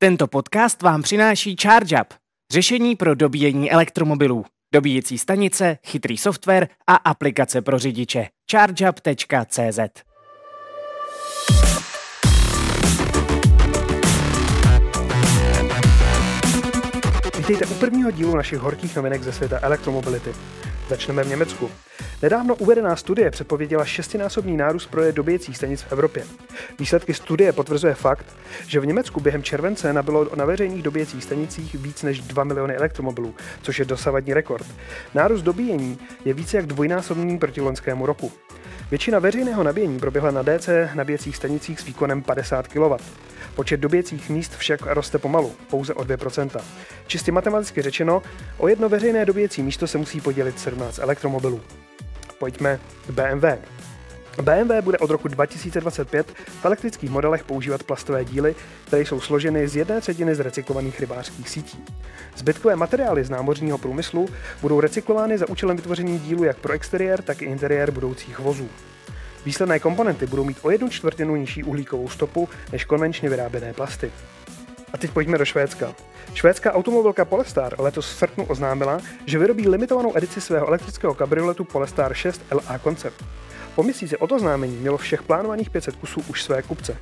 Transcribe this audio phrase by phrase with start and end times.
[0.00, 2.14] Tento podcast vám přináší ChargeUp,
[2.52, 8.26] řešení pro dobíjení elektromobilů, dobíjecí stanice, chytrý software a aplikace pro řidiče.
[8.50, 9.78] ChargeUp.cz
[17.38, 20.34] Vítejte u prvního dílu našich horkých novinek ze světa elektromobility.
[20.88, 21.70] Začneme v Německu.
[22.22, 26.24] Nedávno uvedená studie předpověděla šestinásobný nárůst prodeje dobíjecích stanic v Evropě.
[26.78, 28.26] Výsledky studie potvrzuje fakt,
[28.66, 33.34] že v Německu během července nabylo na veřejných dobíjecích stanicích víc než 2 miliony elektromobilů,
[33.62, 34.66] což je dosavadní rekord.
[35.14, 38.32] Nárůst dobíjení je více jak dvojnásobný proti loňskému roku.
[38.90, 42.94] Většina veřejného nabíjení proběhla na DC nabíjecích stanicích s výkonem 50 kW.
[43.58, 46.60] Počet dobíjecích míst však roste pomalu, pouze o 2%.
[47.06, 48.22] Čistě matematicky řečeno,
[48.58, 51.60] o jedno veřejné dobíjecí místo se musí podělit 17 elektromobilů.
[52.38, 53.44] Pojďme k BMW.
[54.42, 58.54] BMW bude od roku 2025 v elektrických modelech používat plastové díly,
[58.86, 61.84] které jsou složeny z jedné třetiny z recyklovaných rybářských sítí.
[62.36, 64.28] Zbytkové materiály z námořního průmyslu
[64.60, 68.68] budou recyklovány za účelem vytvoření dílu jak pro exteriér, tak i interiér budoucích vozů.
[69.44, 74.12] Výsledné komponenty budou mít o jednu čtvrtinu nižší uhlíkovou stopu než konvenčně vyráběné plasty.
[74.92, 75.94] A teď pojďme do Švédska.
[76.34, 82.14] Švédská automobilka Polestar letos v srpnu oznámila, že vyrobí limitovanou edici svého elektrického kabrioletu Polestar
[82.14, 83.24] 6 LA Concept.
[83.74, 86.96] Po měsíci od oznámení mělo všech plánovaných 500 kusů už své kupce.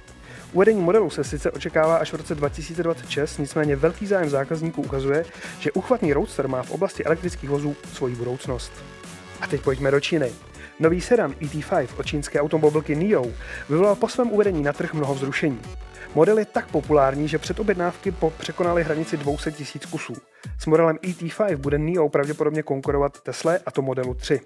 [0.52, 5.24] Uvedení modelu se sice očekává až v roce 2026, nicméně velký zájem zákazníků ukazuje,
[5.60, 8.72] že uchvatný Roadster má v oblasti elektrických vozů svoji budoucnost.
[9.40, 10.32] A teď pojďme do Číny.
[10.80, 13.26] Nový sedan ET5 od čínské automobilky NIO
[13.68, 15.60] vyvolal po svém uvedení na trh mnoho vzrušení.
[16.14, 20.14] Model je tak populární, že předobjednávky překonaly hranici 200 000 kusů.
[20.58, 24.40] S modelem ET5 bude NIO pravděpodobně konkurovat Tesla a to modelu 3.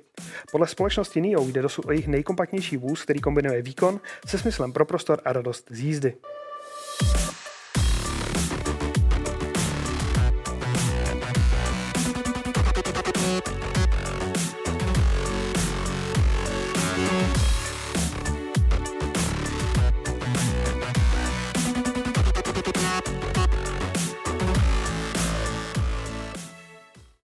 [0.52, 4.84] Podle společnosti NIO jde dosud o jejich nejkompaktnější vůz, který kombinuje výkon se smyslem pro
[4.84, 6.14] prostor a radost z jízdy.